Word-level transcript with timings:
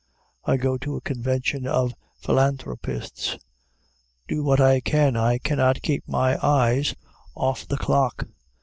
I 0.45 0.57
go 0.57 0.79
to 0.79 0.95
a 0.95 1.01
convention 1.01 1.67
of 1.67 1.93
philanthropists. 2.17 3.37
Do 4.27 4.43
what 4.43 4.59
I 4.59 4.79
can, 4.79 5.15
I 5.15 5.37
cannot 5.37 5.83
keep 5.83 6.07
my 6.07 6.43
eyes 6.43 6.95
off 7.35 7.67
the 7.67 7.77
clock. 7.77 8.25